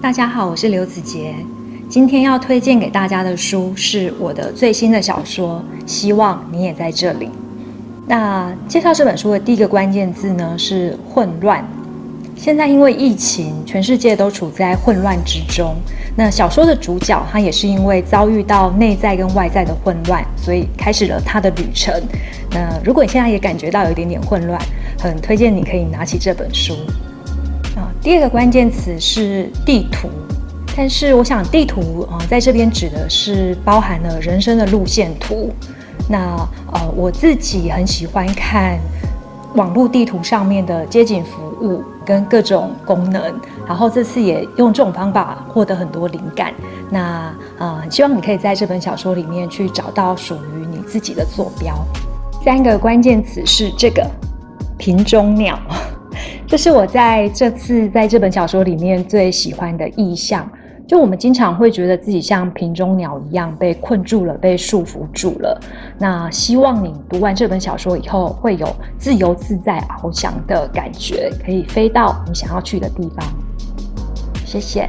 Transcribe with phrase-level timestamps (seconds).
[0.00, 1.34] 大家好，我是刘子杰。
[1.88, 7.28] 今天要推荐给大家的书是我的最新的小说，希望你也在这里。
[8.06, 11.66] 那介绍这本书的第一个关键字呢是混乱。
[12.36, 15.74] 现在因为疫情，全世界都处在混乱之中。
[16.14, 21.92] 那小说的主角他也是因为遭遇到内在跟外在的混乱，所以开始了他的旅程。
[22.52, 24.62] 那如果你现在也感觉到有一点点混乱，
[24.96, 26.76] 很推荐你可以拿起这本书。
[27.76, 30.08] 啊，第二个关键词是地图。
[30.76, 35.52] 但是我想地图啊，在这边指的是包含了人生的路线图。
[36.08, 38.78] 那呃，我自己很喜欢看
[39.54, 43.20] 网络地图上面的街景服务跟各种功能，
[43.66, 46.54] 然后这次也用这种方法获得很多灵感。
[46.88, 51.76] 那呃，希望你可以在这本小说里面去找到属于你自己的坐标。
[52.44, 54.08] 三个关键词是这个
[54.78, 55.58] 瓶中鸟，
[56.48, 60.50] 这是我在这次在这本小说里面最喜欢的意象。
[60.86, 65.60] 就我们经常会觉得自己像瓶中鸟一样被困住了，被束缚住了。
[65.98, 73.22] 那希望你读完这本小说以后，会有自由自在翱翔的感觉，可以飞到你想要去的地方。
[74.46, 74.88] 谢谢。